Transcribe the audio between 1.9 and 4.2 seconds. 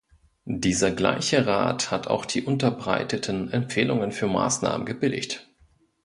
hat auch die unterbreiteten Empfehlungen